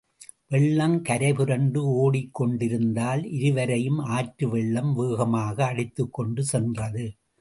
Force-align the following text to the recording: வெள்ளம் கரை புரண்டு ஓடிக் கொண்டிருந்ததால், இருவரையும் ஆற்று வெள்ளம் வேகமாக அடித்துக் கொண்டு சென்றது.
வெள்ளம் 0.47 1.01
கரை 1.01 1.33
புரண்டு 1.33 1.81
ஓடிக் 1.95 2.33
கொண்டிருந்ததால், 2.33 3.23
இருவரையும் 3.31 3.99
ஆற்று 3.99 4.49
வெள்ளம் 4.49 4.93
வேகமாக 4.93 5.65
அடித்துக் 5.65 6.13
கொண்டு 6.13 6.43
சென்றது. 6.43 7.05